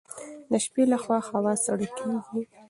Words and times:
د 0.51 0.53
شپې 0.65 0.83
لخوا 0.91 1.17
هوا 1.29 1.53
سړه 1.65 1.87
کیږي. 1.97 2.41